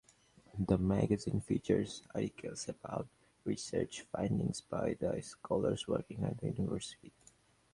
[0.57, 3.07] The magazine features articles about
[3.45, 7.13] research findings by the scholars working at the university.